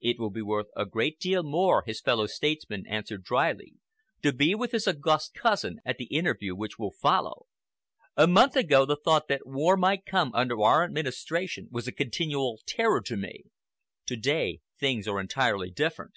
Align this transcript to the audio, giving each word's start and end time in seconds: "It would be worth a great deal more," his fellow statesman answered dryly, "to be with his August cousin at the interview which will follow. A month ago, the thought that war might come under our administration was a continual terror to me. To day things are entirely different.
"It 0.00 0.18
would 0.18 0.32
be 0.32 0.42
worth 0.42 0.66
a 0.74 0.84
great 0.84 1.20
deal 1.20 1.44
more," 1.44 1.84
his 1.86 2.00
fellow 2.00 2.26
statesman 2.26 2.88
answered 2.88 3.22
dryly, 3.22 3.74
"to 4.20 4.32
be 4.32 4.52
with 4.52 4.72
his 4.72 4.88
August 4.88 5.32
cousin 5.34 5.78
at 5.84 5.96
the 5.96 6.06
interview 6.06 6.56
which 6.56 6.76
will 6.76 6.90
follow. 6.90 7.46
A 8.16 8.26
month 8.26 8.56
ago, 8.56 8.84
the 8.84 8.96
thought 8.96 9.28
that 9.28 9.46
war 9.46 9.76
might 9.76 10.04
come 10.04 10.32
under 10.34 10.60
our 10.60 10.82
administration 10.82 11.68
was 11.70 11.86
a 11.86 11.92
continual 11.92 12.58
terror 12.66 13.00
to 13.02 13.16
me. 13.16 13.44
To 14.06 14.16
day 14.16 14.58
things 14.76 15.06
are 15.06 15.20
entirely 15.20 15.70
different. 15.70 16.14